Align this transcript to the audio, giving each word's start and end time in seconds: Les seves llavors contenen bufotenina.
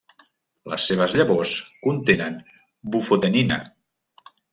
Les 0.71 0.85
seves 0.91 1.13
llavors 1.19 1.51
contenen 1.83 2.39
bufotenina. 2.97 3.59